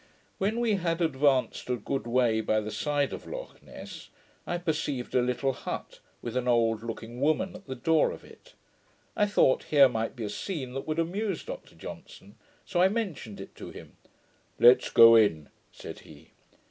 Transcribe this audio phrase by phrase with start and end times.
[0.39, 4.09] When we had advanced a good way by the side of Lochness,
[4.47, 8.55] I perceived a little hut, with an old looking woman at the door of it.
[9.15, 12.33] I thought here might be a scene that would amuse Dr Johnson:
[12.65, 13.95] so I mentioned it to him.
[14.59, 16.31] 'Let's go in,' said he.